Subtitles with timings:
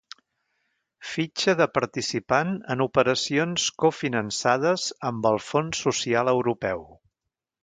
[1.09, 6.87] Fitxa de participant en operacions cofinançades amb el Fons Social Europeu.